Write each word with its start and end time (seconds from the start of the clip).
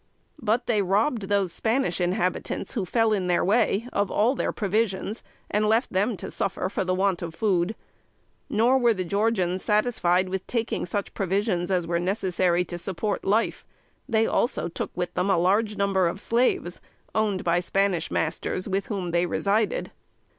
But 0.41 0.65
they 0.65 0.81
robbed 0.81 1.29
those 1.29 1.53
Spanish 1.53 2.01
inhabitants 2.01 2.73
who 2.73 2.85
fell 2.87 3.13
in 3.13 3.27
their 3.27 3.45
way 3.45 3.87
of 3.93 4.09
all 4.09 4.33
their 4.33 4.51
provisions, 4.51 5.21
and 5.47 5.69
left 5.69 5.93
them 5.93 6.17
to 6.17 6.31
suffer 6.31 6.69
for 6.69 6.83
the 6.83 6.95
want 6.95 7.21
of 7.21 7.35
food. 7.35 7.75
Nor 8.49 8.79
were 8.79 8.95
the 8.95 9.03
Georgians 9.05 9.61
satisfied 9.61 10.27
with 10.27 10.47
taking 10.47 10.87
such 10.87 11.13
provisions 11.13 11.69
as 11.69 11.85
were 11.85 11.99
necessary 11.99 12.65
to 12.65 12.79
support 12.79 13.23
life; 13.23 13.63
they 14.09 14.25
also 14.25 14.67
took 14.67 14.89
with 14.97 15.13
them 15.13 15.29
a 15.29 15.37
large 15.37 15.77
number 15.77 16.07
of 16.07 16.19
slaves, 16.19 16.81
owned 17.13 17.43
by 17.43 17.59
Spanish 17.59 18.09
masters, 18.09 18.67
with 18.67 18.87
whom 18.87 19.11
they 19.11 19.27
resided. 19.27 19.91